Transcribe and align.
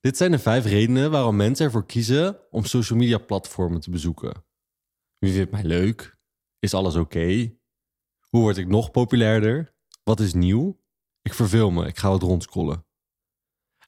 Dit 0.00 0.16
zijn 0.16 0.30
de 0.30 0.38
vijf 0.38 0.64
redenen 0.64 1.10
waarom 1.10 1.36
mensen 1.36 1.64
ervoor 1.64 1.86
kiezen 1.86 2.38
om 2.50 2.64
social 2.64 2.98
media 2.98 3.18
platformen 3.18 3.80
te 3.80 3.90
bezoeken. 3.90 4.44
Wie 5.18 5.32
vindt 5.32 5.50
mij 5.50 5.64
leuk? 5.64 6.16
Is 6.58 6.74
alles 6.74 6.94
oké? 6.94 7.56
Hoe 8.20 8.40
word 8.40 8.56
ik 8.56 8.68
nog 8.68 8.90
populairder? 8.90 9.74
Wat 10.02 10.20
is 10.20 10.34
nieuw? 10.34 10.80
Ik 11.22 11.34
verveel 11.34 11.70
me, 11.70 11.86
ik 11.86 11.98
ga 11.98 12.08
wat 12.08 12.22
rondscrollen. 12.22 12.86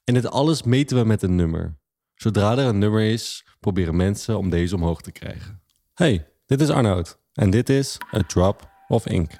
En 0.03 0.13
dit 0.13 0.25
alles 0.25 0.63
meten 0.63 0.97
we 0.97 1.03
met 1.03 1.21
een 1.21 1.35
nummer. 1.35 1.79
Zodra 2.15 2.51
er 2.51 2.65
een 2.65 2.77
nummer 2.77 3.01
is, 3.01 3.45
proberen 3.59 3.95
mensen 3.95 4.37
om 4.37 4.49
deze 4.49 4.75
omhoog 4.75 5.01
te 5.01 5.11
krijgen. 5.11 5.63
Hey, 5.93 6.33
dit 6.45 6.61
is 6.61 6.69
Arnoud 6.69 7.19
en 7.33 7.49
dit 7.49 7.69
is 7.69 7.97
A 8.13 8.23
Drop 8.23 8.69
of 8.87 9.05
Ink. 9.05 9.31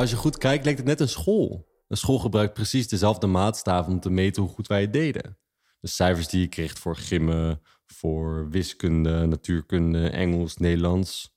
Als 0.00 0.10
je 0.10 0.16
goed 0.16 0.38
kijkt, 0.38 0.64
lijkt 0.64 0.78
het 0.78 0.88
net 0.88 1.00
een 1.00 1.08
school. 1.08 1.68
Een 1.88 1.96
school 1.96 2.18
gebruikt 2.18 2.54
precies 2.54 2.88
dezelfde 2.88 3.26
maatstaven 3.26 3.92
om 3.92 4.00
te 4.00 4.10
meten 4.10 4.42
hoe 4.42 4.52
goed 4.52 4.66
wij 4.66 4.80
het 4.80 4.92
deden. 4.92 5.38
De 5.80 5.88
cijfers 5.88 6.28
die 6.28 6.40
je 6.40 6.48
kreeg 6.48 6.78
voor 6.78 6.96
gimmen, 6.96 7.62
voor 7.86 8.48
wiskunde, 8.50 9.26
natuurkunde, 9.26 10.08
Engels, 10.08 10.56
Nederlands. 10.56 11.34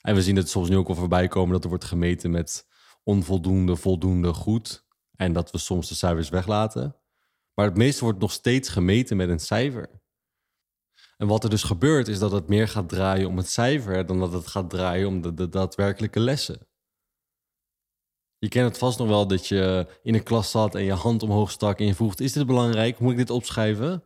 En 0.00 0.14
we 0.14 0.22
zien 0.22 0.36
het 0.36 0.48
soms 0.48 0.68
nu 0.68 0.76
ook 0.76 0.88
al 0.88 0.94
voorbij 0.94 1.28
komen 1.28 1.52
dat 1.52 1.62
er 1.62 1.68
wordt 1.68 1.84
gemeten 1.84 2.30
met 2.30 2.66
onvoldoende, 3.02 3.76
voldoende, 3.76 4.32
goed. 4.32 4.84
En 5.16 5.32
dat 5.32 5.50
we 5.50 5.58
soms 5.58 5.88
de 5.88 5.94
cijfers 5.94 6.28
weglaten. 6.28 6.96
Maar 7.54 7.66
het 7.66 7.76
meeste 7.76 8.04
wordt 8.04 8.20
nog 8.20 8.32
steeds 8.32 8.68
gemeten 8.68 9.16
met 9.16 9.28
een 9.28 9.40
cijfer. 9.40 10.02
En 11.16 11.26
wat 11.26 11.44
er 11.44 11.50
dus 11.50 11.62
gebeurt, 11.62 12.08
is 12.08 12.18
dat 12.18 12.32
het 12.32 12.48
meer 12.48 12.68
gaat 12.68 12.88
draaien 12.88 13.28
om 13.28 13.36
het 13.36 13.50
cijfer 13.50 14.06
dan 14.06 14.18
dat 14.18 14.32
het 14.32 14.46
gaat 14.46 14.70
draaien 14.70 15.08
om 15.08 15.20
de, 15.20 15.34
de 15.34 15.48
daadwerkelijke 15.48 16.20
lessen. 16.20 16.66
Je 18.38 18.48
kent 18.48 18.68
het 18.68 18.78
vast 18.78 18.98
nog 18.98 19.08
wel 19.08 19.26
dat 19.26 19.46
je 19.46 19.86
in 20.02 20.14
een 20.14 20.22
klas 20.22 20.50
zat 20.50 20.74
en 20.74 20.82
je 20.82 20.92
hand 20.92 21.22
omhoog 21.22 21.50
stak 21.50 21.78
en 21.78 21.86
je 21.86 21.94
vroeg: 21.94 22.14
Is 22.14 22.32
dit 22.32 22.46
belangrijk? 22.46 22.98
Moet 22.98 23.10
ik 23.10 23.16
dit 23.16 23.30
opschrijven? 23.30 24.04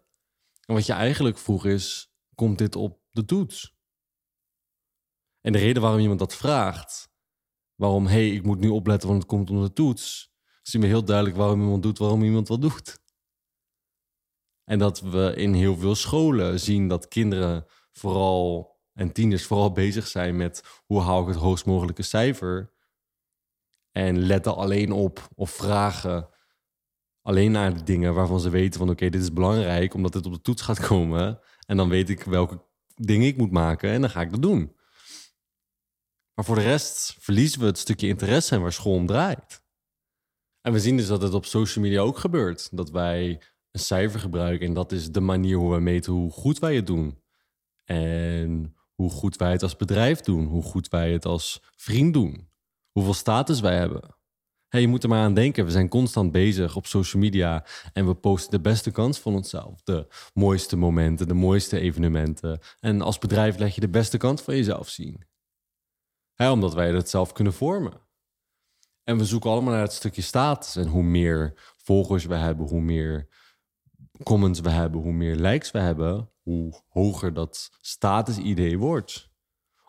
En 0.67 0.75
wat 0.75 0.87
je 0.87 0.93
eigenlijk 0.93 1.39
vroeg 1.39 1.67
is: 1.67 2.13
Komt 2.35 2.59
dit 2.59 2.77
op 2.77 3.01
de 3.11 3.25
toets? 3.25 3.79
En 5.41 5.53
de 5.53 5.59
reden 5.59 5.83
waarom 5.83 6.01
iemand 6.01 6.19
dat 6.19 6.35
vraagt, 6.35 7.13
waarom 7.75 8.07
hé, 8.07 8.13
hey, 8.13 8.31
ik 8.31 8.43
moet 8.43 8.59
nu 8.59 8.69
opletten, 8.69 9.09
want 9.09 9.23
het 9.23 9.31
komt 9.31 9.51
op 9.51 9.63
de 9.63 9.73
toets, 9.73 10.33
zien 10.63 10.81
we 10.81 10.87
heel 10.87 11.05
duidelijk 11.05 11.37
waarom 11.37 11.61
iemand 11.61 11.83
doet, 11.83 11.99
waarom 11.99 12.23
iemand 12.23 12.49
wat 12.49 12.61
doet. 12.61 12.99
En 14.65 14.79
dat 14.79 15.01
we 15.01 15.35
in 15.37 15.55
heel 15.55 15.77
veel 15.77 15.95
scholen 15.95 16.61
zien 16.61 16.89
dat 16.89 17.09
kinderen 17.09 17.67
vooral 17.93 18.79
en 18.93 19.13
tieners 19.13 19.47
vooral 19.47 19.73
bezig 19.73 20.07
zijn 20.07 20.37
met 20.37 20.83
hoe 20.87 21.01
hou 21.01 21.23
ik 21.23 21.29
het 21.29 21.43
hoogst 21.43 21.67
mogelijke 21.67 22.03
cijfer 22.03 22.73
en 23.93 24.19
letten 24.19 24.57
alleen 24.57 24.93
op 24.93 25.29
of 25.35 25.51
vragen 25.51 26.29
alleen 27.23 27.53
naar 27.53 27.75
de 27.75 27.83
dingen 27.83 28.15
waarvan 28.15 28.41
ze 28.41 28.51
weten 28.51 28.81
van 28.81 28.91
oké, 28.91 29.09
dit 29.09 29.23
is 29.23 29.33
belangrijk 29.33 29.95
omdat 29.95 30.15
het 30.15 30.27
op 30.27 30.33
de 30.33 30.41
toets 30.41 30.63
gaat 30.63 30.81
komen. 30.87 31.41
En 31.67 31.77
dan 31.77 31.89
weet 31.89 32.09
ik 32.09 32.23
welke 32.23 32.63
dingen 32.95 33.27
ik 33.27 33.37
moet 33.37 33.51
maken 33.51 33.91
en 33.91 34.01
dan 34.01 34.11
ga 34.11 34.21
ik 34.21 34.31
dat 34.31 34.43
doen. 34.43 34.77
Maar 36.35 36.45
voor 36.45 36.55
de 36.55 36.63
rest 36.63 37.17
verliezen 37.19 37.61
we 37.61 37.67
het 37.67 37.79
stukje 37.79 38.09
interesse 38.09 38.55
en 38.55 38.61
waar 38.61 38.73
school 38.73 38.95
om 38.95 39.07
draait. 39.07 39.63
En 40.61 40.73
we 40.73 40.81
zien 40.81 40.97
dus 40.97 41.07
dat 41.07 41.23
het 41.23 41.35
op 41.35 41.45
social 41.45 41.85
media 41.85 42.01
ook 42.01 42.19
gebeurt. 42.19 42.77
Dat 42.77 42.91
wij 42.91 43.43
een 43.71 43.81
cijfer 43.81 44.21
gebruiken 44.21 44.67
en 44.67 44.75
dat 44.75 44.93
is 44.93 45.11
de 45.11 45.21
manier 45.21 45.57
hoe 45.57 45.75
we 45.75 45.81
meten 45.81 46.13
hoe 46.13 46.31
goed 46.31 46.59
wij 46.59 46.75
het 46.75 46.87
doen. 46.87 47.23
En 47.85 48.77
hoe 48.95 49.11
goed 49.11 49.37
wij 49.37 49.53
het 49.53 49.63
als 49.63 49.77
bedrijf 49.77 50.21
doen, 50.21 50.47
hoe 50.47 50.63
goed 50.63 50.89
wij 50.89 51.13
het 51.13 51.25
als 51.25 51.63
vriend 51.77 52.15
doen 52.15 52.50
hoeveel 52.93 53.15
status 53.15 53.61
wij 53.61 53.77
hebben. 53.77 54.19
Je 54.69 54.89
moet 54.89 55.03
er 55.03 55.09
maar 55.09 55.23
aan 55.23 55.35
denken. 55.35 55.65
We 55.65 55.71
zijn 55.71 55.89
constant 55.89 56.33
bezig 56.33 56.77
op 56.77 56.87
social 56.87 57.23
media 57.23 57.65
en 57.93 58.07
we 58.07 58.15
posten 58.15 58.51
de 58.51 58.61
beste 58.61 58.91
kans 58.91 59.19
van 59.19 59.35
onszelf. 59.35 59.83
De 59.83 60.07
mooiste 60.35 60.77
momenten, 60.77 61.29
de 61.29 61.35
mooiste 61.35 61.81
evenementen. 61.81 62.61
En 62.81 63.01
als 63.01 63.19
bedrijf 63.19 63.59
leg 63.59 63.75
je 63.75 63.81
de 63.81 63.89
beste 63.89 64.17
kant 64.17 64.43
van 64.43 64.57
jezelf 64.57 64.89
zien. 64.89 65.29
Omdat 66.37 66.75
wij 66.75 66.93
dat 66.93 67.09
zelf 67.09 67.33
kunnen 67.33 67.53
vormen. 67.53 68.01
En 69.05 69.19
we 69.19 69.25
zoeken 69.25 69.51
allemaal 69.51 69.73
naar 69.73 69.83
het 69.83 69.93
stukje 69.93 70.23
status. 70.23 70.77
En 70.77 70.87
hoe 70.87 71.03
meer 71.03 71.73
volgers 71.77 72.25
we 72.25 72.35
hebben, 72.35 72.67
hoe 72.67 72.81
meer 72.81 73.29
comments 74.23 74.61
we 74.61 74.71
hebben, 74.71 75.01
hoe 75.01 75.13
meer 75.13 75.37
likes 75.37 75.71
we 75.71 75.79
hebben, 75.79 76.31
hoe 76.43 76.83
hoger 76.89 77.35
dat 77.35 77.71
statusidee 77.81 78.79
wordt 78.79 79.30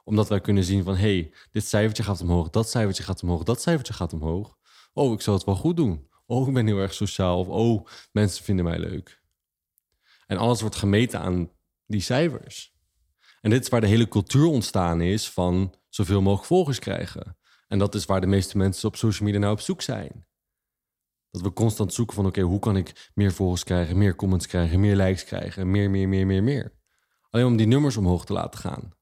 omdat 0.04 0.30
wij 0.30 0.42
kunnen 0.42 0.64
zien 0.64 0.84
van, 0.84 0.96
hey, 0.96 1.34
dit 1.52 1.66
cijfertje 1.66 2.04
gaat 2.04 2.22
omhoog, 2.22 2.50
dat 2.50 2.70
cijfertje 2.70 3.04
gaat 3.04 3.24
omhoog, 3.24 3.44
dat 3.44 3.62
cijfertje 3.62 3.94
gaat 3.94 4.14
omhoog. 4.14 4.58
Oh, 4.94 5.14
ik 5.14 5.22
zal 5.22 5.34
het 5.34 5.44
wel 5.44 5.56
goed 5.56 5.76
doen. 5.76 6.10
Oh, 6.26 6.48
ik 6.48 6.54
ben 6.54 6.68
heel 6.68 6.78
erg 6.78 6.94
sociaal. 6.94 7.40
Of 7.40 7.48
oh, 7.48 7.88
mensen 8.12 8.44
vinden 8.44 8.66
mij 8.66 8.80
leuk. 8.80 9.22
En 10.28 10.38
alles 10.38 10.62
wordt 10.62 10.76
gemeten 10.76 11.20
aan 11.20 11.52
die 11.86 12.02
cijfers. 12.02 12.74
En 13.42 13.50
dit 13.50 13.64
is 13.64 13.70
waar 13.70 13.82
de 13.82 13.88
hele 13.88 14.08
cultuur 14.08 14.46
ontstaan 14.46 15.02
is 15.02 15.30
van 15.30 15.76
zoveel 15.90 16.22
mogelijk 16.22 16.48
volgers 16.48 16.80
krijgen. 16.80 17.38
En 17.68 17.80
dat 17.80 17.96
is 17.96 18.06
waar 18.06 18.22
de 18.22 18.28
meeste 18.28 18.58
mensen 18.58 18.88
op 18.88 18.96
social 18.96 19.26
media 19.26 19.40
nou 19.40 19.54
op 19.54 19.60
zoek 19.60 19.82
zijn. 19.82 20.26
Dat 21.32 21.42
we 21.42 21.54
constant 21.54 21.94
zoeken 21.94 22.16
van 22.16 22.26
oké, 22.26 22.42
hoe 22.42 22.60
kan 22.60 22.78
ik 22.78 23.12
meer 23.14 23.34
volgers 23.34 23.64
krijgen, 23.64 23.98
meer 23.98 24.16
comments 24.16 24.48
krijgen, 24.48 24.80
meer 24.80 24.96
likes 24.96 25.24
krijgen, 25.24 25.72
meer, 25.72 25.90
meer, 25.90 26.08
meer, 26.08 26.26
meer, 26.26 26.44
meer. 26.44 26.74
Alleen 27.30 27.46
om 27.46 27.58
die 27.58 27.68
nummers 27.68 27.98
omhoog 27.98 28.26
te 28.26 28.34
laten 28.34 28.60
gaan. 28.60 28.94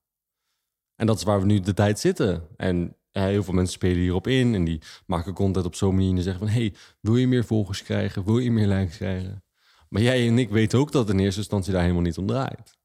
En 1.00 1.06
dat 1.06 1.18
is 1.18 1.24
waar 1.24 1.40
we 1.40 1.46
nu 1.46 1.60
de 1.60 1.74
tijd 1.74 2.00
zitten. 2.00 2.48
En 2.56 2.96
heel 3.12 3.44
veel 3.44 3.54
mensen 3.54 3.74
spelen 3.74 3.98
hierop 3.98 4.28
in 4.28 4.56
en 4.56 4.64
die 4.64 4.82
maken 5.06 5.34
content 5.34 5.66
op 5.66 5.76
zo'n 5.76 5.96
manier 5.96 6.16
en 6.16 6.24
zeggen 6.24 6.48
van... 6.48 6.56
hey, 6.56 6.74
wil 7.02 7.16
je 7.16 7.28
meer 7.28 7.46
volgers 7.46 7.84
krijgen? 7.84 8.26
Wil 8.26 8.38
je 8.38 8.52
meer 8.52 8.68
likes 8.68 8.98
krijgen? 8.98 9.44
Maar 9.90 10.02
jij 10.02 10.28
en 10.28 10.38
ik 10.38 10.50
weten 10.50 10.80
ook 10.80 10.92
dat 10.92 11.08
het 11.08 11.18
in 11.18 11.24
eerste 11.24 11.40
instantie 11.40 11.72
daar 11.72 11.82
helemaal 11.82 12.02
niet 12.02 12.18
om 12.18 12.28
draait. 12.28 12.78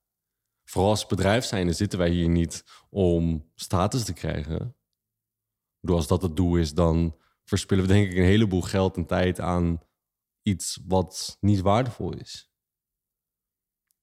Vooral 0.65 0.91
als 0.91 1.07
bedrijf 1.07 1.45
zijn, 1.45 1.75
zitten 1.75 1.99
wij 1.99 2.11
hier 2.11 2.29
niet 2.29 2.65
om 2.91 3.51
status 3.55 4.05
te 4.05 4.13
krijgen. 4.13 4.77
Door 5.81 5.97
als 5.97 6.07
dat 6.07 6.23
het 6.23 6.37
doel 6.37 6.57
is, 6.57 6.75
dan 6.75 7.17
verspillen 7.45 7.87
we 7.87 7.93
denk 7.93 8.11
ik 8.11 8.17
een 8.17 8.25
heleboel 8.25 8.63
geld 8.63 8.97
en 8.97 9.07
tijd 9.07 9.41
aan 9.41 9.81
iets 10.43 10.81
wat 10.87 11.37
niet 11.41 11.61
waardevol 11.61 12.13
is. 12.13 12.54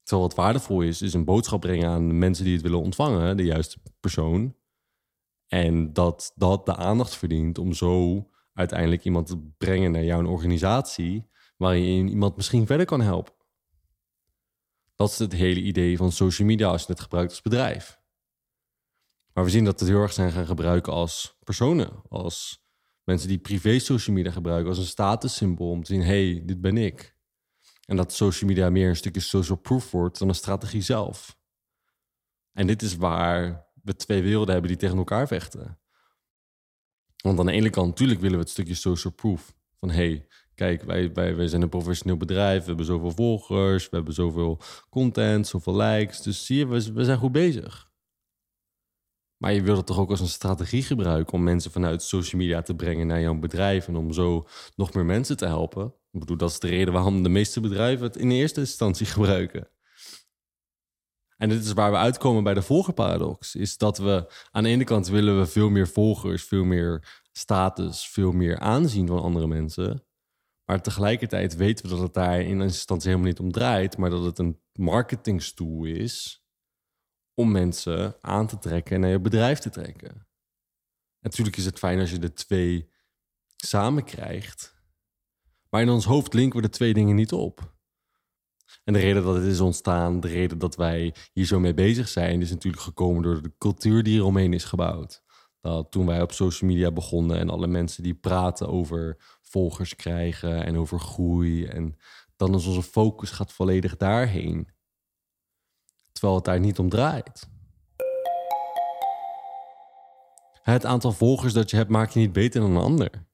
Terwijl 0.02 0.28
wat 0.28 0.36
waardevol 0.36 0.80
is, 0.80 1.02
is 1.02 1.14
een 1.14 1.24
boodschap 1.24 1.60
brengen 1.60 1.88
aan 1.88 2.08
de 2.08 2.14
mensen 2.14 2.44
die 2.44 2.52
het 2.52 2.62
willen 2.62 2.80
ontvangen, 2.80 3.36
de 3.36 3.44
juiste 3.44 3.78
persoon. 4.00 4.56
En 5.46 5.92
dat 5.92 6.32
dat 6.34 6.66
de 6.66 6.76
aandacht 6.76 7.16
verdient 7.16 7.58
om 7.58 7.72
zo 7.72 8.26
uiteindelijk 8.52 9.04
iemand 9.04 9.26
te 9.26 9.52
brengen 9.58 9.92
naar 9.92 10.04
jouw 10.04 10.26
organisatie, 10.26 11.30
waarin 11.56 12.08
iemand 12.08 12.36
misschien 12.36 12.66
verder 12.66 12.86
kan 12.86 13.00
helpen. 13.00 13.34
Dat 14.94 15.10
is 15.10 15.18
het 15.18 15.32
hele 15.32 15.60
idee 15.60 15.96
van 15.96 16.12
social 16.12 16.48
media 16.48 16.68
als 16.68 16.80
je 16.80 16.92
het 16.92 17.00
gebruikt 17.00 17.30
als 17.30 17.42
bedrijf. 17.42 18.00
Maar 19.32 19.44
we 19.44 19.50
zien 19.50 19.64
dat 19.64 19.80
het 19.80 19.88
heel 19.88 20.00
erg 20.00 20.12
zijn 20.12 20.32
gaan 20.32 20.46
gebruiken 20.46 20.92
als 20.92 21.36
personen, 21.44 22.02
als 22.08 22.64
mensen 23.04 23.28
die 23.28 23.38
privé 23.38 23.78
social 23.78 24.16
media 24.16 24.30
gebruiken 24.30 24.68
als 24.68 24.78
een 24.78 24.84
statussymbool 24.84 25.70
om 25.70 25.82
te 25.82 25.92
zien: 25.92 26.02
hey, 26.02 26.42
dit 26.44 26.60
ben 26.60 26.76
ik. 26.76 27.11
En 27.92 27.98
dat 27.98 28.12
social 28.12 28.50
media 28.50 28.70
meer 28.70 28.88
een 28.88 28.96
stukje 28.96 29.20
social 29.20 29.58
proof 29.58 29.90
wordt 29.90 30.18
dan 30.18 30.28
een 30.28 30.34
strategie 30.34 30.80
zelf. 30.80 31.38
En 32.52 32.66
dit 32.66 32.82
is 32.82 32.96
waar 32.96 33.66
we 33.82 33.96
twee 33.96 34.22
werelden 34.22 34.52
hebben 34.52 34.70
die 34.70 34.78
tegen 34.80 34.96
elkaar 34.96 35.26
vechten. 35.26 35.80
Want 37.16 37.38
aan 37.38 37.46
de 37.46 37.52
ene 37.52 37.70
kant, 37.70 37.88
natuurlijk 37.88 38.20
willen 38.20 38.36
we 38.36 38.42
het 38.42 38.52
stukje 38.52 38.74
social 38.74 39.12
proof. 39.12 39.54
Van 39.80 39.90
hey, 39.90 40.26
kijk, 40.54 40.82
wij, 40.82 41.12
wij, 41.12 41.36
wij 41.36 41.46
zijn 41.46 41.62
een 41.62 41.68
professioneel 41.68 42.16
bedrijf, 42.16 42.60
we 42.60 42.66
hebben 42.66 42.86
zoveel 42.86 43.10
volgers, 43.10 43.88
we 43.88 43.96
hebben 43.96 44.14
zoveel 44.14 44.60
content, 44.90 45.46
zoveel 45.46 45.76
likes. 45.76 46.22
Dus 46.22 46.46
zie 46.46 46.58
je, 46.58 46.66
we, 46.66 46.92
we 46.92 47.04
zijn 47.04 47.18
goed 47.18 47.32
bezig. 47.32 47.90
Maar 49.36 49.52
je 49.52 49.62
wilt 49.62 49.76
het 49.76 49.86
toch 49.86 49.98
ook 49.98 50.10
als 50.10 50.20
een 50.20 50.28
strategie 50.28 50.82
gebruiken 50.82 51.34
om 51.34 51.42
mensen 51.42 51.70
vanuit 51.70 52.02
social 52.02 52.40
media 52.40 52.62
te 52.62 52.74
brengen 52.74 53.06
naar 53.06 53.20
jouw 53.20 53.38
bedrijf 53.38 53.88
en 53.88 53.96
om 53.96 54.12
zo 54.12 54.48
nog 54.76 54.94
meer 54.94 55.04
mensen 55.04 55.36
te 55.36 55.46
helpen. 55.46 55.94
Ik 56.12 56.20
bedoel, 56.20 56.36
dat 56.36 56.50
is 56.50 56.58
de 56.58 56.68
reden 56.68 56.92
waarom 56.92 57.22
de 57.22 57.28
meeste 57.28 57.60
bedrijven 57.60 58.06
het 58.06 58.16
in 58.16 58.30
eerste 58.30 58.60
instantie 58.60 59.06
gebruiken. 59.14 59.68
En 61.36 61.48
dit 61.48 61.64
is 61.64 61.72
waar 61.72 61.90
we 61.90 61.96
uitkomen 61.96 62.44
bij 62.44 62.54
de 62.54 62.62
volgerparadox. 62.62 63.54
Is 63.54 63.76
dat 63.76 63.98
we 63.98 64.32
aan 64.50 64.62
de 64.62 64.68
ene 64.68 64.84
kant 64.84 65.08
willen 65.08 65.38
we 65.38 65.46
veel 65.46 65.70
meer 65.70 65.88
volgers, 65.88 66.44
veel 66.44 66.64
meer 66.64 67.20
status, 67.32 68.08
veel 68.08 68.32
meer 68.32 68.58
aanzien 68.58 69.06
van 69.06 69.22
andere 69.22 69.46
mensen. 69.46 70.04
Maar 70.64 70.82
tegelijkertijd 70.82 71.56
weten 71.56 71.84
we 71.84 71.90
dat 71.90 72.02
het 72.02 72.14
daar 72.14 72.40
in 72.40 72.46
eerste 72.46 72.62
instantie 72.62 73.08
helemaal 73.08 73.30
niet 73.30 73.40
om 73.40 73.52
draait, 73.52 73.96
maar 73.96 74.10
dat 74.10 74.24
het 74.24 74.38
een 74.38 74.60
marketingstoel 74.72 75.84
is 75.84 76.44
om 77.34 77.50
mensen 77.50 78.16
aan 78.20 78.46
te 78.46 78.58
trekken 78.58 78.94
en 78.94 79.00
naar 79.00 79.10
je 79.10 79.20
bedrijf 79.20 79.58
te 79.58 79.70
trekken. 79.70 80.26
Natuurlijk 81.20 81.56
is 81.56 81.64
het 81.64 81.78
fijn 81.78 82.00
als 82.00 82.10
je 82.10 82.18
de 82.18 82.32
twee 82.32 82.90
samen 83.56 84.04
krijgt. 84.04 84.71
Maar 85.72 85.82
in 85.82 85.88
ons 85.88 86.04
hoofd 86.04 86.34
linken 86.34 86.60
we 86.60 86.66
de 86.66 86.72
twee 86.72 86.94
dingen 86.94 87.14
niet 87.14 87.32
op. 87.32 87.74
En 88.84 88.92
de 88.92 88.98
reden 88.98 89.22
dat 89.22 89.34
het 89.34 89.44
is 89.44 89.60
ontstaan, 89.60 90.20
de 90.20 90.28
reden 90.28 90.58
dat 90.58 90.76
wij 90.76 91.14
hier 91.32 91.46
zo 91.46 91.60
mee 91.60 91.74
bezig 91.74 92.08
zijn, 92.08 92.40
is 92.40 92.50
natuurlijk 92.50 92.82
gekomen 92.82 93.22
door 93.22 93.42
de 93.42 93.52
cultuur 93.58 94.02
die 94.02 94.18
eromheen 94.18 94.52
is 94.52 94.64
gebouwd. 94.64 95.22
Dat 95.60 95.90
toen 95.90 96.06
wij 96.06 96.22
op 96.22 96.32
social 96.32 96.70
media 96.70 96.90
begonnen 96.90 97.38
en 97.38 97.50
alle 97.50 97.66
mensen 97.66 98.02
die 98.02 98.14
praten 98.14 98.68
over 98.68 99.16
volgers 99.40 99.96
krijgen 99.96 100.64
en 100.64 100.76
over 100.76 101.00
groei. 101.00 101.66
En 101.66 101.96
dan 102.36 102.54
is 102.54 102.66
onze 102.66 102.82
focus 102.82 103.30
gaat 103.30 103.52
volledig 103.52 103.96
daarheen. 103.96 104.68
Terwijl 106.12 106.34
het 106.34 106.44
daar 106.44 106.60
niet 106.60 106.78
om 106.78 106.88
draait. 106.88 107.50
Het 110.62 110.84
aantal 110.84 111.12
volgers 111.12 111.52
dat 111.52 111.70
je 111.70 111.76
hebt 111.76 111.90
maakt 111.90 112.12
je 112.12 112.20
niet 112.20 112.32
beter 112.32 112.60
dan 112.60 112.70
een 112.70 112.82
ander. 112.82 113.30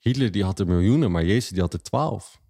Hitler 0.00 0.30
die 0.30 0.44
had 0.44 0.58
er 0.58 0.66
miljoenen, 0.66 1.10
maar 1.10 1.24
Jezus 1.24 1.50
die 1.50 1.60
had 1.60 1.72
er 1.72 1.82
twaalf. 1.82 2.40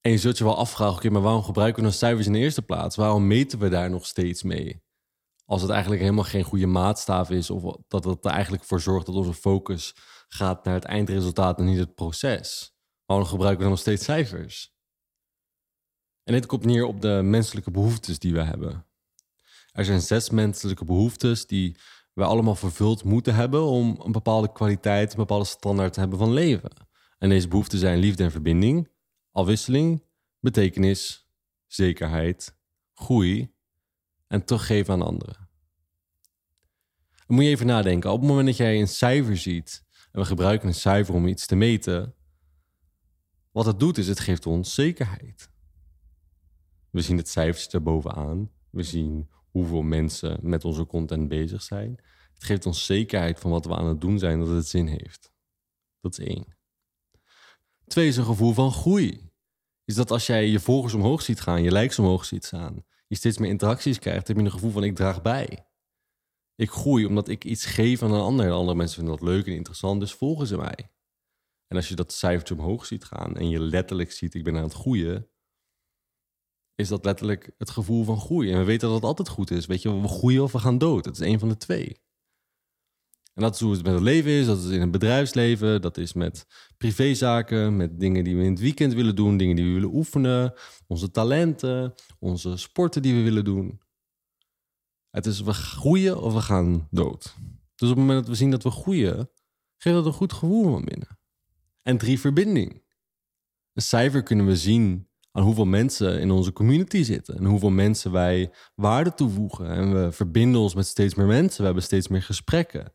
En 0.00 0.10
je 0.10 0.18
zult 0.18 0.38
je 0.38 0.44
wel 0.44 0.56
afvragen, 0.56 0.96
oké, 0.96 1.10
maar 1.10 1.22
waarom 1.22 1.42
gebruiken 1.42 1.82
we 1.82 1.88
dan 1.88 1.98
cijfers 1.98 2.26
in 2.26 2.32
de 2.32 2.38
eerste 2.38 2.62
plaats? 2.62 2.96
Waarom 2.96 3.26
meten 3.26 3.58
we 3.58 3.68
daar 3.68 3.90
nog 3.90 4.06
steeds 4.06 4.42
mee? 4.42 4.82
Als 5.44 5.62
het 5.62 5.70
eigenlijk 5.70 6.02
helemaal 6.02 6.24
geen 6.24 6.44
goede 6.44 6.66
maatstaaf 6.66 7.30
is, 7.30 7.50
of 7.50 7.76
dat 7.88 8.04
het 8.04 8.24
er 8.24 8.30
eigenlijk 8.30 8.64
voor 8.64 8.80
zorgt 8.80 9.06
dat 9.06 9.14
onze 9.14 9.34
focus 9.34 9.94
gaat 10.28 10.64
naar 10.64 10.74
het 10.74 10.84
eindresultaat 10.84 11.58
en 11.58 11.64
niet 11.64 11.78
het 11.78 11.94
proces. 11.94 12.74
Waarom 13.06 13.26
gebruiken 13.26 13.58
we 13.58 13.62
dan 13.62 13.72
nog 13.72 13.80
steeds 13.80 14.04
cijfers? 14.04 14.74
En 16.22 16.32
dit 16.32 16.46
komt 16.46 16.64
neer 16.64 16.84
op 16.84 17.00
de 17.00 17.20
menselijke 17.24 17.70
behoeftes 17.70 18.18
die 18.18 18.32
we 18.32 18.42
hebben. 18.42 18.86
Er 19.72 19.84
zijn 19.84 20.00
zes 20.00 20.30
menselijke 20.30 20.84
behoeftes 20.84 21.46
die 21.46 21.76
we 22.12 22.24
allemaal 22.24 22.54
vervuld 22.54 23.04
moeten 23.04 23.34
hebben 23.34 23.62
om 23.62 24.00
een 24.04 24.12
bepaalde 24.12 24.52
kwaliteit, 24.52 25.10
een 25.10 25.18
bepaalde 25.18 25.44
standaard 25.44 25.92
te 25.92 26.00
hebben 26.00 26.18
van 26.18 26.32
leven. 26.32 26.70
En 27.18 27.28
deze 27.28 27.48
behoeften 27.48 27.78
zijn 27.78 27.98
liefde 27.98 28.24
en 28.24 28.30
verbinding, 28.30 28.88
afwisseling, 29.30 30.04
betekenis, 30.40 31.28
zekerheid, 31.66 32.56
groei 32.94 33.54
en 34.26 34.44
teruggeven 34.44 34.94
aan 34.94 35.02
anderen. 35.02 35.48
Dan 37.26 37.36
moet 37.36 37.44
je 37.44 37.50
even 37.50 37.66
nadenken. 37.66 38.12
Op 38.12 38.20
het 38.20 38.28
moment 38.28 38.46
dat 38.46 38.56
jij 38.56 38.80
een 38.80 38.88
cijfer 38.88 39.36
ziet, 39.36 39.84
en 40.12 40.20
we 40.20 40.26
gebruiken 40.26 40.68
een 40.68 40.74
cijfer 40.74 41.14
om 41.14 41.26
iets 41.26 41.46
te 41.46 41.56
meten, 41.56 42.14
wat 43.50 43.66
het 43.66 43.80
doet 43.80 43.98
is 43.98 44.08
het 44.08 44.20
geeft 44.20 44.46
ons 44.46 44.74
zekerheid. 44.74 45.50
We 46.90 47.00
zien 47.00 47.16
het 47.16 47.28
cijfertje 47.28 47.78
erbovenaan. 47.78 48.50
We 48.70 48.82
zien 48.82 49.30
hoeveel 49.52 49.82
mensen 49.82 50.38
met 50.42 50.64
onze 50.64 50.86
content 50.86 51.28
bezig 51.28 51.62
zijn. 51.62 52.00
Het 52.34 52.44
geeft 52.44 52.66
ons 52.66 52.86
zekerheid 52.86 53.40
van 53.40 53.50
wat 53.50 53.64
we 53.64 53.76
aan 53.76 53.86
het 53.86 54.00
doen 54.00 54.18
zijn, 54.18 54.38
dat 54.38 54.48
het 54.48 54.66
zin 54.66 54.86
heeft. 54.86 55.32
Dat 56.00 56.18
is 56.18 56.26
één. 56.26 56.56
Twee 57.86 58.08
is 58.08 58.16
een 58.16 58.24
gevoel 58.24 58.52
van 58.52 58.72
groei. 58.72 59.30
Is 59.84 59.94
dat 59.94 60.10
als 60.10 60.26
jij 60.26 60.48
je 60.48 60.60
volgers 60.60 60.94
omhoog 60.94 61.22
ziet 61.22 61.40
gaan, 61.40 61.62
je 61.62 61.72
likes 61.72 61.98
omhoog 61.98 62.24
ziet 62.24 62.44
staan, 62.44 62.84
je 63.06 63.16
steeds 63.16 63.38
meer 63.38 63.50
interacties 63.50 63.98
krijgt, 63.98 64.28
heb 64.28 64.36
je 64.36 64.42
een 64.42 64.50
gevoel 64.50 64.70
van 64.70 64.84
ik 64.84 64.94
draag 64.94 65.22
bij. 65.22 65.66
Ik 66.54 66.70
groei 66.70 67.06
omdat 67.06 67.28
ik 67.28 67.44
iets 67.44 67.64
geef 67.64 68.02
aan 68.02 68.12
een 68.12 68.20
ander. 68.20 68.50
Andere 68.50 68.76
mensen 68.76 68.96
vinden 68.96 69.16
dat 69.16 69.28
leuk 69.28 69.46
en 69.46 69.52
interessant, 69.52 70.00
dus 70.00 70.12
volgen 70.12 70.46
ze 70.46 70.56
mij. 70.56 70.90
En 71.66 71.76
als 71.76 71.88
je 71.88 71.94
dat 71.94 72.12
cijfertje 72.12 72.54
omhoog 72.54 72.86
ziet 72.86 73.04
gaan 73.04 73.36
en 73.36 73.48
je 73.48 73.60
letterlijk 73.60 74.12
ziet 74.12 74.34
ik 74.34 74.44
ben 74.44 74.56
aan 74.56 74.62
het 74.62 74.72
groeien, 74.72 75.28
is 76.74 76.88
dat 76.88 77.04
letterlijk 77.04 77.50
het 77.58 77.70
gevoel 77.70 78.04
van 78.04 78.20
groei. 78.20 78.52
En 78.52 78.58
we 78.58 78.64
weten 78.64 78.86
dat 78.86 78.96
het 78.96 79.06
altijd 79.06 79.28
goed 79.28 79.50
is. 79.50 79.66
Weet 79.66 79.82
je, 79.82 80.00
we 80.00 80.08
groeien 80.08 80.42
of 80.42 80.52
we 80.52 80.58
gaan 80.58 80.78
dood. 80.78 81.04
Het 81.04 81.20
is 81.20 81.26
een 81.26 81.38
van 81.38 81.48
de 81.48 81.56
twee. 81.56 82.00
En 83.34 83.42
dat 83.42 83.54
is 83.54 83.60
hoe 83.60 83.72
het 83.72 83.82
met 83.82 83.92
het 83.92 84.02
leven 84.02 84.30
is. 84.30 84.46
Dat 84.46 84.58
is 84.58 84.70
in 84.70 84.80
het 84.80 84.90
bedrijfsleven. 84.90 85.80
Dat 85.80 85.96
is 85.96 86.12
met 86.12 86.46
privézaken. 86.76 87.76
Met 87.76 88.00
dingen 88.00 88.24
die 88.24 88.36
we 88.36 88.42
in 88.42 88.50
het 88.50 88.60
weekend 88.60 88.94
willen 88.94 89.16
doen. 89.16 89.36
Dingen 89.36 89.56
die 89.56 89.64
we 89.64 89.72
willen 89.72 89.94
oefenen. 89.94 90.54
Onze 90.86 91.10
talenten. 91.10 91.94
Onze 92.18 92.56
sporten 92.56 93.02
die 93.02 93.14
we 93.14 93.22
willen 93.22 93.44
doen. 93.44 93.80
Het 95.10 95.26
is 95.26 95.40
we 95.40 95.52
groeien 95.52 96.22
of 96.22 96.32
we 96.32 96.40
gaan 96.40 96.88
dood. 96.90 97.34
Dus 97.74 97.90
op 97.90 97.96
het 97.96 98.06
moment 98.06 98.18
dat 98.18 98.28
we 98.28 98.34
zien 98.34 98.50
dat 98.50 98.62
we 98.62 98.70
groeien, 98.70 99.30
geeft 99.76 99.96
dat 99.96 100.06
een 100.06 100.12
goed 100.12 100.32
gevoel 100.32 100.70
van 100.70 100.84
binnen. 100.84 101.18
En 101.82 101.98
drie, 101.98 102.20
verbinding. 102.20 102.82
Een 103.72 103.82
cijfer 103.82 104.22
kunnen 104.22 104.46
we 104.46 104.56
zien 104.56 105.08
aan 105.32 105.42
hoeveel 105.42 105.64
mensen 105.64 106.20
in 106.20 106.30
onze 106.30 106.52
community 106.52 107.02
zitten 107.02 107.36
en 107.36 107.44
hoeveel 107.44 107.70
mensen 107.70 108.12
wij 108.12 108.52
waarde 108.74 109.14
toevoegen. 109.14 109.70
En 109.70 109.92
we 109.92 110.12
verbinden 110.12 110.60
ons 110.60 110.74
met 110.74 110.86
steeds 110.86 111.14
meer 111.14 111.26
mensen, 111.26 111.58
we 111.58 111.64
hebben 111.64 111.82
steeds 111.82 112.08
meer 112.08 112.22
gesprekken. 112.22 112.92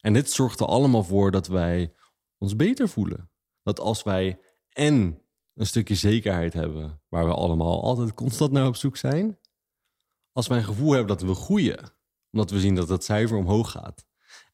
En 0.00 0.12
dit 0.12 0.30
zorgt 0.30 0.60
er 0.60 0.66
allemaal 0.66 1.04
voor 1.04 1.30
dat 1.30 1.46
wij 1.46 1.94
ons 2.38 2.56
beter 2.56 2.88
voelen. 2.88 3.30
Dat 3.62 3.80
als 3.80 4.02
wij 4.02 4.40
en 4.68 5.22
een 5.54 5.66
stukje 5.66 5.94
zekerheid 5.94 6.52
hebben, 6.52 7.00
waar 7.08 7.26
we 7.26 7.34
allemaal 7.34 7.82
altijd 7.82 8.14
constant 8.14 8.52
naar 8.52 8.66
op 8.66 8.76
zoek 8.76 8.96
zijn, 8.96 9.38
als 10.32 10.46
wij 10.46 10.58
een 10.58 10.64
gevoel 10.64 10.90
hebben 10.90 11.16
dat 11.16 11.28
we 11.28 11.34
groeien, 11.34 11.92
omdat 12.30 12.50
we 12.50 12.60
zien 12.60 12.74
dat 12.74 12.88
het 12.88 13.04
cijfer 13.04 13.36
omhoog 13.36 13.70
gaat, 13.70 14.06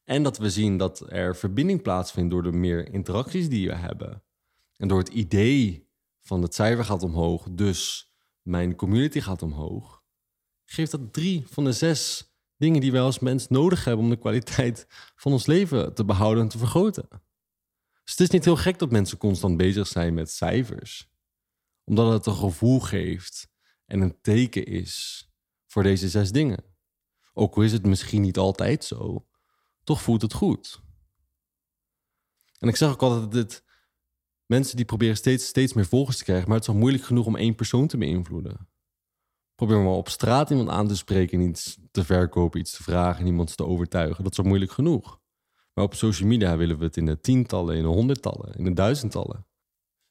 en 0.03 0.23
dat 0.23 0.37
we 0.37 0.49
zien 0.49 0.77
dat 0.77 1.11
er 1.11 1.35
verbinding 1.35 1.81
plaatsvindt 1.81 2.31
door 2.31 2.43
de 2.43 2.51
meer 2.51 2.93
interacties 2.93 3.49
die 3.49 3.67
we 3.67 3.75
hebben, 3.75 4.23
en 4.75 4.87
door 4.87 4.99
het 4.99 5.09
idee 5.09 5.88
van 6.21 6.41
het 6.41 6.55
cijfer 6.55 6.85
gaat 6.85 7.03
omhoog, 7.03 7.47
dus 7.51 8.11
mijn 8.41 8.75
community 8.75 9.19
gaat 9.19 9.41
omhoog, 9.41 10.03
geeft 10.65 10.91
dat 10.91 11.13
drie 11.13 11.47
van 11.47 11.63
de 11.63 11.71
zes 11.71 12.33
dingen 12.57 12.81
die 12.81 12.91
wij 12.91 13.01
als 13.01 13.19
mens 13.19 13.47
nodig 13.47 13.85
hebben 13.85 14.05
om 14.05 14.11
de 14.11 14.19
kwaliteit 14.19 14.85
van 15.15 15.31
ons 15.31 15.45
leven 15.45 15.93
te 15.93 16.05
behouden 16.05 16.43
en 16.43 16.49
te 16.49 16.57
vergroten. 16.57 17.07
Dus 18.03 18.11
het 18.11 18.19
is 18.19 18.29
niet 18.29 18.45
heel 18.45 18.55
gek 18.55 18.79
dat 18.79 18.91
mensen 18.91 19.17
constant 19.17 19.57
bezig 19.57 19.87
zijn 19.87 20.13
met 20.13 20.31
cijfers, 20.31 21.09
omdat 21.83 22.13
het 22.13 22.25
een 22.25 22.35
gevoel 22.35 22.79
geeft 22.79 23.49
en 23.85 24.01
een 24.01 24.21
teken 24.21 24.65
is 24.65 25.23
voor 25.67 25.83
deze 25.83 26.09
zes 26.09 26.31
dingen. 26.31 26.63
Ook 27.33 27.55
al 27.55 27.63
is 27.63 27.71
het 27.71 27.85
misschien 27.85 28.21
niet 28.21 28.37
altijd 28.37 28.85
zo, 28.85 29.27
toch 29.83 30.01
voelt 30.01 30.21
het 30.21 30.33
goed. 30.33 30.81
En 32.59 32.67
ik 32.67 32.75
zeg 32.75 32.89
ook 32.89 33.01
altijd 33.01 33.31
dat 33.31 33.63
mensen 34.49 34.75
die 34.75 34.85
proberen 34.85 35.17
steeds, 35.17 35.47
steeds 35.47 35.73
meer 35.73 35.85
volgers 35.85 36.17
te 36.17 36.23
krijgen, 36.23 36.47
maar 36.47 36.57
het 36.57 36.67
is 36.67 36.73
al 36.73 36.79
moeilijk 36.79 37.03
genoeg 37.03 37.25
om 37.25 37.35
één 37.35 37.55
persoon 37.55 37.87
te 37.87 37.97
beïnvloeden. 37.97 38.67
Probeer 39.55 39.77
maar 39.77 39.93
op 39.93 40.09
straat 40.09 40.49
iemand 40.49 40.69
aan 40.69 40.87
te 40.87 40.95
spreken, 40.95 41.39
iets 41.39 41.77
te 41.91 42.03
verkopen, 42.03 42.59
iets 42.59 42.77
te 42.77 42.83
vragen, 42.83 43.25
iemand 43.25 43.57
te 43.57 43.65
overtuigen. 43.65 44.23
Dat 44.23 44.31
is 44.31 44.37
al 44.37 44.43
moeilijk 44.43 44.71
genoeg. 44.71 45.19
Maar 45.73 45.85
op 45.85 45.93
social 45.93 46.27
media 46.27 46.57
willen 46.57 46.77
we 46.77 46.85
het 46.85 46.97
in 46.97 47.05
de 47.05 47.19
tientallen, 47.19 47.75
in 47.75 47.81
de 47.81 47.87
honderdtallen, 47.87 48.53
in 48.53 48.63
de 48.63 48.73
duizendtallen. 48.73 49.47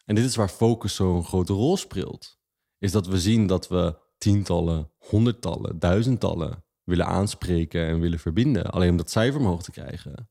En 0.04 0.14
dit 0.14 0.24
is 0.24 0.36
waar 0.36 0.48
focus 0.48 0.94
zo'n 0.94 1.24
grote 1.24 1.52
rol 1.52 1.76
speelt. 1.76 2.38
Is 2.78 2.92
dat 2.92 3.06
we 3.06 3.20
zien 3.20 3.46
dat 3.46 3.68
we 3.68 3.98
tientallen, 4.18 4.90
honderdtallen, 4.98 5.78
duizendtallen 5.78 6.64
willen 6.82 7.06
aanspreken 7.06 7.86
en 7.86 8.00
willen 8.00 8.18
verbinden. 8.18 8.70
Alleen 8.70 8.90
om 8.90 8.96
dat 8.96 9.10
cijfer 9.10 9.40
omhoog 9.40 9.62
te 9.62 9.70
krijgen. 9.70 10.30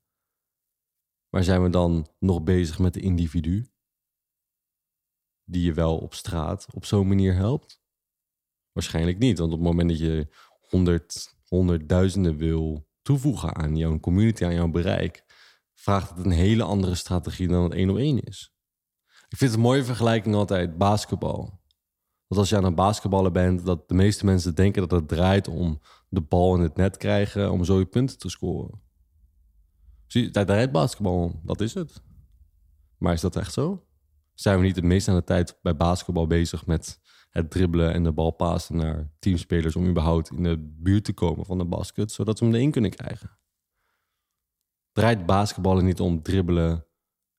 Maar 1.29 1.43
zijn 1.43 1.63
we 1.63 1.69
dan 1.69 2.07
nog 2.19 2.43
bezig 2.43 2.79
met 2.79 2.93
de 2.93 2.99
individu? 2.99 3.65
Die 5.49 5.63
je 5.63 5.73
wel 5.73 5.97
op 5.97 6.13
straat 6.13 6.67
op 6.73 6.85
zo'n 6.85 7.07
manier 7.07 7.35
helpt? 7.35 7.81
Waarschijnlijk 8.71 9.17
niet, 9.17 9.37
want 9.37 9.51
op 9.51 9.57
het 9.57 9.67
moment 9.67 9.89
dat 9.89 9.99
je 9.99 10.27
honderd, 10.69 11.35
honderdduizenden 11.47 12.37
wil 12.37 12.87
toevoegen 13.01 13.55
aan 13.55 13.75
jouw 13.75 13.99
community, 13.99 14.45
aan 14.45 14.53
jouw 14.53 14.71
bereik, 14.71 15.23
vraagt 15.73 16.09
het 16.09 16.25
een 16.25 16.31
hele 16.31 16.63
andere 16.63 16.95
strategie 16.95 17.47
dan 17.47 17.63
het 17.63 17.73
één 17.73 17.89
op 17.89 17.97
één 17.97 18.19
is. 18.19 18.53
Ik 19.05 19.37
vind 19.37 19.51
het 19.51 19.59
een 19.59 19.65
mooie 19.65 19.83
vergelijking 19.83 20.35
altijd 20.35 20.77
basketbal 20.77 21.65
dat 22.27 22.37
als 22.37 22.49
je 22.49 22.57
aan 22.57 22.63
het 22.63 22.75
basketballen 22.75 23.33
bent, 23.33 23.65
dat 23.65 23.87
de 23.89 23.93
meeste 23.93 24.25
mensen 24.25 24.55
denken 24.55 24.87
dat 24.87 24.99
het 24.99 25.07
draait 25.07 25.47
om 25.47 25.81
de 26.09 26.21
bal 26.21 26.55
in 26.55 26.61
het 26.61 26.75
net 26.75 26.97
krijgen 26.97 27.51
om 27.51 27.63
zo 27.63 27.79
je 27.79 27.85
punten 27.85 28.17
te 28.17 28.29
scoren. 28.29 28.81
Zie, 30.07 30.29
daar 30.29 30.45
draait 30.45 30.71
basketbal 30.71 31.23
om, 31.23 31.41
dat 31.43 31.61
is 31.61 31.73
het. 31.73 32.01
Maar 32.97 33.13
is 33.13 33.21
dat 33.21 33.35
echt 33.35 33.53
zo? 33.53 33.86
Zijn 34.39 34.59
we 34.59 34.65
niet 34.65 34.75
het 34.75 34.85
meeste 34.85 35.11
aan 35.11 35.17
de 35.17 35.23
tijd 35.23 35.59
bij 35.61 35.75
basketbal 35.75 36.27
bezig 36.27 36.65
met 36.65 36.99
het 37.29 37.51
dribbelen 37.51 37.93
en 37.93 38.03
de 38.03 38.11
bal 38.11 38.31
passen 38.31 38.75
naar 38.75 39.11
teamspelers 39.19 39.75
om 39.75 39.87
überhaupt 39.87 40.31
in 40.31 40.43
de 40.43 40.57
buurt 40.57 41.03
te 41.03 41.13
komen 41.13 41.45
van 41.45 41.57
de 41.57 41.65
basket, 41.65 42.11
zodat 42.11 42.39
we 42.39 42.45
hem 42.45 42.55
erin 42.55 42.71
kunnen 42.71 42.91
krijgen? 42.91 43.39
Draait 44.91 45.25
basketballen 45.25 45.85
niet 45.85 45.99
om 45.99 46.21
dribbelen 46.21 46.85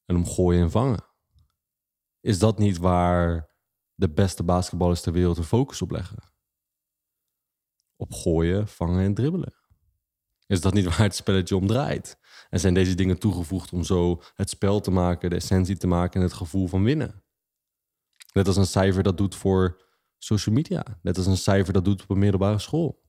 en 0.04 0.16
om 0.16 0.26
gooien 0.26 0.62
en 0.62 0.70
vangen? 0.70 1.04
Is 2.20 2.38
dat 2.38 2.58
niet 2.58 2.78
waar 2.78 3.54
de 3.94 4.10
beste 4.10 4.42
basketballers 4.42 5.00
ter 5.00 5.12
wereld 5.12 5.38
een 5.38 5.44
focus 5.44 5.82
op 5.82 5.90
leggen? 5.90 6.22
Op 7.96 8.12
gooien, 8.12 8.68
vangen 8.68 9.04
en 9.04 9.14
dribbelen. 9.14 9.57
Is 10.48 10.60
dat 10.60 10.74
niet 10.74 10.84
waar 10.88 10.98
het 10.98 11.14
spelletje 11.14 11.56
om 11.56 11.66
draait? 11.66 12.18
En 12.50 12.60
zijn 12.60 12.74
deze 12.74 12.94
dingen 12.94 13.18
toegevoegd 13.18 13.72
om 13.72 13.84
zo 13.84 14.22
het 14.34 14.50
spel 14.50 14.80
te 14.80 14.90
maken, 14.90 15.30
de 15.30 15.36
essentie 15.36 15.76
te 15.76 15.86
maken 15.86 16.20
en 16.20 16.26
het 16.26 16.36
gevoel 16.36 16.68
van 16.68 16.82
winnen? 16.82 17.22
Net 18.32 18.46
als 18.46 18.56
een 18.56 18.66
cijfer 18.66 19.02
dat 19.02 19.16
doet 19.16 19.34
voor 19.34 19.82
social 20.18 20.54
media. 20.54 20.84
Net 21.02 21.16
als 21.16 21.26
een 21.26 21.36
cijfer 21.36 21.72
dat 21.72 21.84
doet 21.84 22.02
op 22.02 22.10
een 22.10 22.18
middelbare 22.18 22.58
school. 22.58 23.06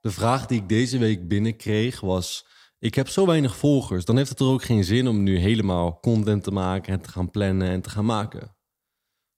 De 0.00 0.10
vraag 0.10 0.46
die 0.46 0.60
ik 0.60 0.68
deze 0.68 0.98
week 0.98 1.28
binnenkreeg 1.28 2.00
was: 2.00 2.46
ik 2.78 2.94
heb 2.94 3.08
zo 3.08 3.26
weinig 3.26 3.56
volgers, 3.56 4.04
dan 4.04 4.16
heeft 4.16 4.28
het 4.28 4.40
er 4.40 4.46
ook 4.46 4.62
geen 4.62 4.84
zin 4.84 5.08
om 5.08 5.22
nu 5.22 5.38
helemaal 5.38 6.00
content 6.00 6.42
te 6.42 6.50
maken 6.50 6.92
en 6.92 7.00
te 7.00 7.08
gaan 7.08 7.30
plannen 7.30 7.68
en 7.68 7.80
te 7.80 7.90
gaan 7.90 8.04
maken. 8.04 8.56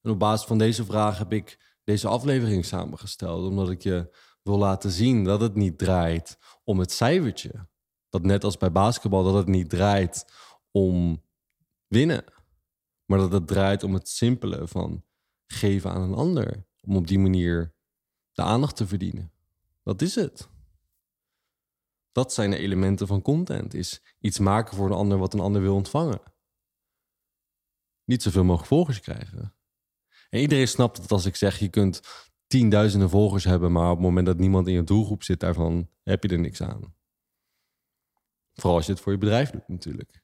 En 0.03 0.11
op 0.11 0.19
basis 0.19 0.47
van 0.47 0.59
deze 0.59 0.85
vraag 0.85 1.19
heb 1.19 1.33
ik 1.33 1.75
deze 1.85 2.09
aflevering 2.09 2.65
samengesteld, 2.65 3.49
omdat 3.49 3.71
ik 3.71 3.83
je 3.83 4.17
wil 4.47 4.59
laten 4.59 4.91
zien 4.91 5.25
dat 5.25 5.41
het 5.41 5.55
niet 5.55 5.79
draait 5.79 6.39
om 6.65 6.79
het 6.79 6.93
cijfertje. 6.93 7.69
Dat 8.09 8.23
net 8.23 8.45
als 8.45 8.57
bij 8.57 8.73
basketbal, 8.73 9.25
dat 9.25 9.35
het 9.35 9.47
niet 9.47 9.71
draait 9.71 10.25
om 10.71 11.23
winnen, 11.87 12.25
maar 13.05 13.19
dat 13.19 13.33
het 13.33 13.47
draait 13.47 13.83
om 13.83 13.95
het 13.95 14.09
simpele 14.09 14.69
van 14.69 15.05
geven 15.47 15.91
aan 15.91 16.01
een 16.01 16.15
ander, 16.15 16.67
om 16.83 16.97
op 16.97 17.07
die 17.07 17.19
manier 17.19 17.75
de 18.33 18.43
aandacht 18.43 18.77
te 18.77 18.87
verdienen. 18.87 19.33
Dat 19.83 20.03
is 20.03 20.15
het. 20.15 20.49
Dat 22.13 22.33
zijn 22.33 22.51
de 22.51 22.59
elementen 22.59 23.07
van 23.07 23.23
content, 23.23 23.75
is 23.75 24.03
iets 24.21 24.39
maken 24.39 24.77
voor 24.77 24.87
een 24.87 24.97
ander 24.97 25.19
wat 25.19 25.35
een 25.35 25.41
ander 25.41 25.63
wil 25.63 25.75
ontvangen. 25.75 26.23
Niet 28.05 28.23
zoveel 28.23 28.45
mogelijk 28.45 28.69
volgers 28.69 29.01
krijgen. 29.01 29.55
En 30.31 30.41
iedereen 30.41 30.69
snapt 30.69 30.97
dat 30.97 31.13
als 31.13 31.25
ik 31.25 31.37
zeg, 31.37 31.59
je 31.59 31.69
kunt 31.69 32.01
tienduizenden 32.47 33.11
volgers 33.11 33.45
hebben, 33.45 33.73
maar 33.73 33.91
op 33.91 33.97
het 33.97 34.07
moment 34.07 34.27
dat 34.27 34.39
niemand 34.39 34.67
in 34.67 34.75
je 34.75 34.85
doelgroep 34.85 35.23
zit, 35.23 35.41
daarvan 35.41 35.89
heb 36.03 36.23
je 36.23 36.29
er 36.29 36.39
niks 36.39 36.63
aan. 36.63 36.95
Vooral 38.55 38.77
als 38.77 38.87
je 38.87 38.93
het 38.93 39.01
voor 39.01 39.13
je 39.13 39.19
bedrijf 39.19 39.51
doet 39.51 39.69
natuurlijk. 39.69 40.23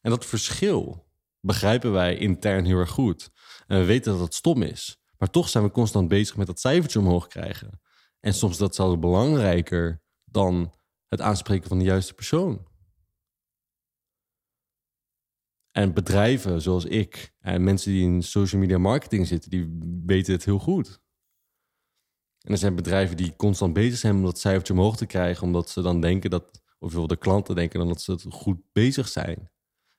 En 0.00 0.10
dat 0.10 0.24
verschil 0.24 1.06
begrijpen 1.40 1.92
wij 1.92 2.16
intern 2.16 2.64
heel 2.64 2.78
erg 2.78 2.90
goed. 2.90 3.30
En 3.66 3.78
we 3.78 3.84
weten 3.84 4.12
dat 4.12 4.20
het 4.20 4.34
stom 4.34 4.62
is. 4.62 5.02
Maar 5.18 5.30
toch 5.30 5.48
zijn 5.48 5.64
we 5.64 5.70
constant 5.70 6.08
bezig 6.08 6.36
met 6.36 6.46
dat 6.46 6.60
cijfertje 6.60 6.98
omhoog 6.98 7.26
krijgen. 7.26 7.80
En 8.20 8.34
soms 8.34 8.52
is 8.52 8.58
dat 8.58 8.74
zelfs 8.74 8.98
belangrijker 8.98 10.02
dan 10.24 10.74
het 11.08 11.20
aanspreken 11.20 11.68
van 11.68 11.78
de 11.78 11.84
juiste 11.84 12.14
persoon. 12.14 12.66
En 15.70 15.94
bedrijven 15.94 16.62
zoals 16.62 16.84
ik 16.84 17.34
en 17.40 17.64
mensen 17.64 17.92
die 17.92 18.02
in 18.02 18.22
social 18.22 18.60
media 18.60 18.78
marketing 18.78 19.26
zitten, 19.26 19.50
die 19.50 19.78
weten 20.06 20.32
het 20.32 20.44
heel 20.44 20.58
goed. 20.58 21.02
En 22.44 22.52
er 22.52 22.58
zijn 22.58 22.74
bedrijven 22.74 23.16
die 23.16 23.36
constant 23.36 23.72
bezig 23.72 23.98
zijn 23.98 24.14
om 24.14 24.22
dat 24.22 24.38
cijfertje 24.38 24.72
omhoog 24.72 24.96
te 24.96 25.06
krijgen, 25.06 25.42
omdat 25.42 25.70
ze 25.70 25.82
dan 25.82 26.00
denken 26.00 26.30
dat, 26.30 26.62
of 26.78 26.92
de 26.92 27.16
klanten 27.16 27.54
denken 27.54 27.78
dan 27.78 27.88
dat 27.88 28.02
ze 28.02 28.12
het 28.12 28.24
goed 28.28 28.60
bezig 28.72 29.08
zijn. 29.08 29.50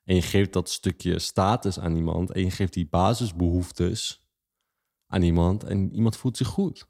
En 0.03 0.15
je 0.15 0.21
geeft 0.21 0.53
dat 0.53 0.69
stukje 0.69 1.19
status 1.19 1.79
aan 1.79 1.95
iemand 1.95 2.31
en 2.31 2.41
je 2.41 2.51
geeft 2.51 2.73
die 2.73 2.89
basisbehoeftes 2.89 4.29
aan 5.07 5.21
iemand 5.21 5.63
en 5.63 5.93
iemand 5.93 6.17
voelt 6.17 6.37
zich 6.37 6.47
goed. 6.47 6.87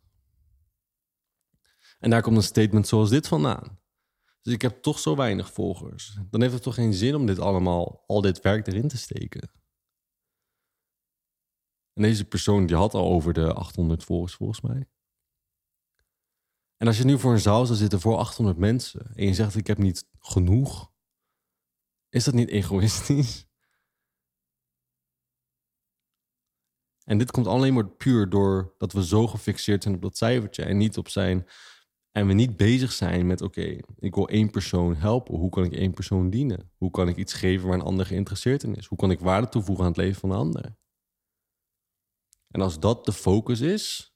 En 2.00 2.10
daar 2.10 2.22
komt 2.22 2.38
een 2.38 2.44
statement 2.44 2.88
zoals 2.88 3.10
dit 3.10 3.28
vandaan. 3.28 3.80
Dus 4.42 4.54
ik 4.54 4.62
heb 4.62 4.82
toch 4.82 5.00
zo 5.00 5.16
weinig 5.16 5.54
volgers. 5.54 6.18
Dan 6.30 6.42
heeft 6.42 6.54
het 6.54 6.64
toch 6.64 6.74
geen 6.74 6.94
zin 6.94 7.16
om 7.16 7.26
dit 7.26 7.40
allemaal, 7.40 8.04
al 8.08 8.22
dit 8.22 8.42
werk 8.42 8.68
erin 8.68 8.88
te 8.88 8.98
steken. 8.98 9.52
En 11.94 12.02
deze 12.02 12.26
persoon 12.26 12.66
die 12.66 12.76
had 12.76 12.94
al 12.94 13.10
over 13.10 13.34
de 13.34 13.54
800 13.54 14.04
volgers 14.04 14.34
volgens 14.34 14.62
mij. 14.62 14.88
En 16.86 16.92
als 16.92 17.00
je 17.00 17.06
nu 17.06 17.20
voor 17.20 17.32
een 17.32 17.40
zaal 17.40 17.66
zou 17.66 17.78
zitten 17.78 18.00
voor 18.00 18.18
800 18.18 18.58
mensen 18.58 19.12
en 19.16 19.26
je 19.26 19.34
zegt 19.34 19.56
ik 19.56 19.68
heb 19.68 19.78
niet 19.78 20.08
genoeg, 20.20 20.92
is 22.10 22.24
dat 22.24 22.34
niet 22.34 22.50
egoïstisch? 22.50 23.46
En 27.04 27.18
dit 27.18 27.32
komt 27.32 27.48
alleen 27.48 27.74
maar 27.74 27.90
puur 27.90 28.30
door 28.30 28.74
dat 28.78 28.94
we 28.94 29.06
zo 29.06 29.28
gefixeerd 29.28 29.84
zijn 29.84 29.96
op 29.96 30.02
dat 30.02 30.18
cijfertje 30.18 30.64
en 30.64 30.78
niet 30.78 30.98
op 30.98 31.10
zijn 31.10 31.48
en 32.12 32.28
we 32.28 32.34
niet 32.34 32.58
bezig 32.58 32.92
zijn 32.92 33.28
met, 33.28 33.42
oké, 33.42 33.78
ik 34.00 34.16
wil 34.16 34.28
één 34.30 34.52
persoon 34.52 34.96
helpen. 34.96 35.36
Hoe 35.36 35.50
kan 35.50 35.64
ik 35.64 35.74
één 35.74 35.94
persoon 35.94 36.30
dienen? 36.30 36.72
Hoe 36.78 36.92
kan 36.92 37.08
ik 37.08 37.18
iets 37.18 37.34
geven 37.34 37.68
waar 37.68 37.78
een 37.78 37.86
ander 37.86 38.06
geïnteresseerd 38.06 38.64
in 38.64 38.76
is? 38.76 38.86
Hoe 38.86 38.98
kan 38.98 39.12
ik 39.12 39.20
waarde 39.20 39.50
toevoegen 39.50 39.84
aan 39.86 39.92
het 39.92 40.00
leven 40.00 40.20
van 40.20 40.30
een 40.30 40.38
ander? 40.38 40.78
En 42.48 42.62
als 42.62 42.80
dat 42.80 43.06
de 43.06 43.14
focus 43.14 43.62
is, 43.62 44.15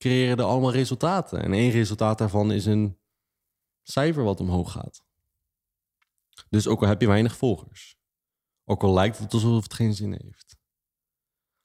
creëren 0.00 0.38
er 0.38 0.44
allemaal 0.44 0.72
resultaten. 0.72 1.42
En 1.42 1.52
één 1.52 1.70
resultaat 1.70 2.18
daarvan 2.18 2.52
is 2.52 2.66
een 2.66 2.98
cijfer 3.82 4.24
wat 4.24 4.40
omhoog 4.40 4.72
gaat. 4.72 5.04
Dus 6.48 6.66
ook 6.66 6.82
al 6.82 6.88
heb 6.88 7.00
je 7.00 7.06
weinig 7.06 7.36
volgers, 7.36 7.96
ook 8.64 8.82
al 8.82 8.92
lijkt 8.92 9.18
het 9.18 9.32
alsof 9.32 9.62
het 9.62 9.74
geen 9.74 9.94
zin 9.94 10.12
heeft. 10.12 10.56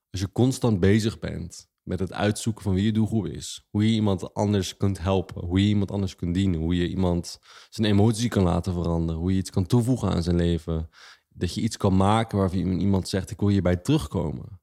Als 0.09 0.21
je 0.21 0.31
constant 0.31 0.79
bezig 0.79 1.19
bent 1.19 1.69
met 1.85 1.99
het 1.99 2.13
uitzoeken 2.13 2.63
van 2.63 2.73
wie 2.73 2.83
je 2.83 2.91
doelgroep 2.91 3.25
is. 3.25 3.67
Hoe 3.69 3.83
je 3.83 3.93
iemand 3.93 4.33
anders 4.33 4.77
kunt 4.77 4.99
helpen. 4.99 5.45
Hoe 5.45 5.61
je 5.61 5.67
iemand 5.67 5.91
anders 5.91 6.15
kunt 6.15 6.33
dienen. 6.33 6.59
Hoe 6.59 6.75
je 6.75 6.87
iemand 6.87 7.39
zijn 7.69 7.87
emotie 7.87 8.29
kan 8.29 8.43
laten 8.43 8.73
veranderen. 8.73 9.21
Hoe 9.21 9.31
je 9.31 9.37
iets 9.37 9.49
kan 9.49 9.65
toevoegen 9.65 10.09
aan 10.09 10.23
zijn 10.23 10.35
leven. 10.35 10.89
Dat 11.27 11.53
je 11.53 11.61
iets 11.61 11.77
kan 11.77 11.95
maken 11.95 12.37
waarvan 12.37 12.79
iemand 12.79 13.09
zegt: 13.09 13.31
Ik 13.31 13.39
wil 13.39 13.49
hierbij 13.49 13.75
terugkomen. 13.75 14.61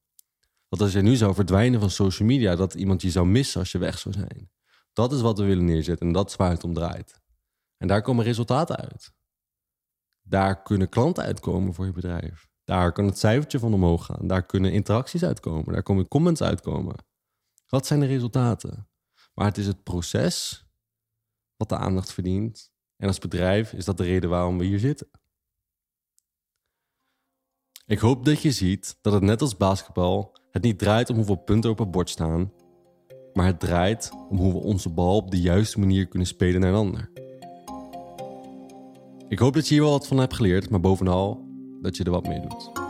Dat 0.73 0.81
als 0.81 0.93
je 0.93 1.03
nu 1.03 1.17
zou 1.17 1.35
verdwijnen 1.35 1.81
van 1.81 1.91
social 1.91 2.29
media, 2.29 2.57
dat 2.57 2.75
iemand 2.75 3.03
je 3.03 3.11
zou 3.11 3.27
missen 3.27 3.61
als 3.61 3.73
je 3.73 3.79
weg 3.79 3.99
zou 3.99 4.15
zijn. 4.15 4.51
Dat 4.93 5.13
is 5.13 5.21
wat 5.21 5.39
we 5.39 5.45
willen 5.45 5.65
neerzetten 5.65 6.07
en 6.07 6.13
dat 6.13 6.29
is 6.31 6.37
waar 6.37 6.51
het 6.51 6.65
om 6.65 6.75
draait. 6.75 7.21
En 7.77 7.89
daar 7.89 8.03
komen 8.03 8.25
resultaten 8.25 8.77
uit. 8.77 9.13
Daar 10.23 10.63
kunnen 10.63 10.89
klanten 10.89 11.25
uitkomen 11.25 11.75
voor 11.75 11.87
je 11.87 11.93
bedrijf. 11.93 12.49
Daar 12.65 12.93
kan 12.93 13.05
het 13.05 13.19
cijfertje 13.19 13.59
van 13.59 13.75
omhoog 13.75 14.05
gaan. 14.05 14.27
Daar 14.27 14.47
kunnen 14.47 14.73
interacties 14.73 15.25
uitkomen. 15.25 15.73
Daar 15.73 15.83
komen 15.83 16.09
comments 16.09 16.43
uitkomen. 16.43 16.97
Wat 17.67 17.87
zijn 17.87 18.01
de 18.01 18.07
resultaten? 18.07 18.89
Maar 19.35 19.47
het 19.47 19.59
is 19.59 19.67
het 19.67 19.83
proces 19.83 20.67
wat 21.57 21.69
de 21.69 21.77
aandacht 21.77 22.13
verdient. 22.13 22.73
En 22.97 23.07
als 23.07 23.19
bedrijf 23.19 23.73
is 23.73 23.85
dat 23.85 23.97
de 23.97 24.05
reden 24.05 24.31
waarom 24.31 24.59
we 24.59 24.65
hier 24.65 24.79
zitten. 24.79 25.11
Ik 27.87 27.99
hoop 27.99 28.25
dat 28.25 28.43
je 28.43 28.53
ziet 28.53 28.99
dat 29.01 29.13
het 29.13 29.23
net 29.23 29.41
als 29.41 29.57
basketbal 29.57 30.41
het 30.53 30.63
niet 30.63 30.79
draait 30.79 31.11
om 31.11 31.17
hoeveel 31.17 31.37
punten 31.37 31.71
op 31.71 31.79
het 31.79 31.91
bord 31.91 32.11
staan, 32.11 32.53
maar 33.33 33.47
het 33.47 33.61
draait 33.61 34.13
om 34.29 34.37
hoe 34.37 34.53
we 34.53 34.59
onze 34.59 34.89
bal 34.89 35.17
op 35.17 35.31
de 35.31 35.41
juiste 35.41 35.79
manier 35.79 36.07
kunnen 36.07 36.29
spelen 36.29 36.61
naar 36.61 36.71
een 36.71 36.77
ander. 36.77 37.11
Ik 39.29 39.39
hoop 39.39 39.55
dat 39.55 39.69
je 39.69 39.75
hier 39.75 39.83
wel 39.83 39.93
wat 39.93 40.07
van 40.07 40.19
hebt 40.19 40.35
geleerd, 40.35 40.71
maar 40.71 40.81
bovenal 40.81 41.45
dat 41.83 41.97
je 41.97 42.05
er 42.05 42.11
wat 42.11 42.27
mee 42.27 42.41
doet. 42.41 42.82